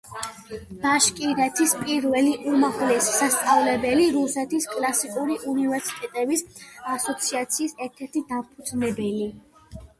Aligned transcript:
ბაშკირეთის 0.85 1.75
პირველი 1.81 2.31
უმაღლესი 2.53 3.13
სასწავლებელი, 3.19 4.09
რუსეთის 4.17 4.67
კლასიკური 4.73 5.39
უნივერსიტეტების 5.55 6.45
ასოციაციის 6.97 7.81
ერთ-ერთი 7.89 8.29
დამფუძნებელი. 8.35 9.33